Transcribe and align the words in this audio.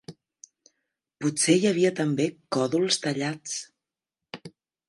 Potser 1.25 1.57
hi 1.59 1.69
havia 1.73 1.93
també 2.01 2.27
còdols 2.57 3.01
tallats. 3.07 3.63